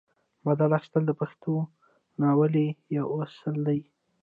[0.45, 2.67] بدل اخیستل د پښتونولۍ
[2.97, 3.79] یو اصل دی.